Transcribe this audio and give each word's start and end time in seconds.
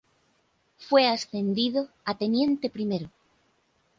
Fue 0.79 1.05
ascendido 1.07 1.89
a 2.05 2.17
teniente 2.17 2.71
primero. 2.71 3.11